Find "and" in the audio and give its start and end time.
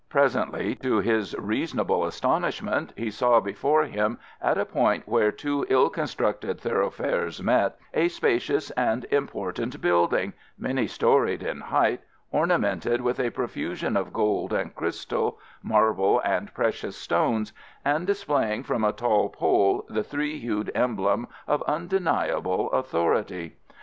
8.71-9.05, 14.53-14.73, 16.21-16.51, 17.85-18.07